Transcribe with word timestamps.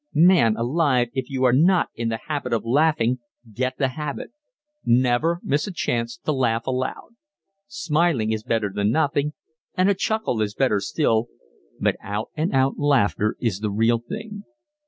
Man 0.15 0.57
alive, 0.57 1.09
if 1.13 1.29
you 1.29 1.43
are 1.45 1.53
not 1.53 1.89
in 1.93 2.09
the 2.09 2.21
habit 2.27 2.53
of 2.53 2.65
laughing, 2.65 3.19
get 3.53 3.77
the 3.77 3.89
habit. 3.89 4.31
Never 4.83 5.39
miss 5.43 5.67
a 5.67 5.71
chance 5.71 6.17
to 6.25 6.31
laugh 6.31 6.65
aloud. 6.65 7.09
Smiling 7.67 8.31
is 8.31 8.41
better 8.43 8.71
than 8.73 8.89
nothing, 8.89 9.33
and 9.77 9.91
a 9.91 9.93
chuckle 9.93 10.41
is 10.41 10.55
better 10.55 10.79
still 10.79 11.27
but 11.79 11.97
out 12.01 12.31
and 12.35 12.51
out 12.51 12.79
laughter 12.79 13.35
is 13.39 13.59
the 13.59 13.69
real 13.69 13.99
thing. 13.99 14.43